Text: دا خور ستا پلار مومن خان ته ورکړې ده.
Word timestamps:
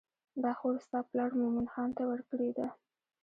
دا 0.43 0.51
خور 0.59 0.75
ستا 0.85 0.99
پلار 1.09 1.29
مومن 1.39 1.67
خان 1.73 1.89
ته 1.97 2.03
ورکړې 2.11 2.49
ده. 2.57 2.67